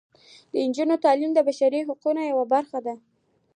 د 0.51 0.53
نجونو 0.67 0.95
تعلیم 1.05 1.31
د 1.33 1.39
بشري 1.47 1.79
حقونو 1.87 2.21
یوه 2.31 2.45
برخه 2.53 2.79
ده. 2.85 2.95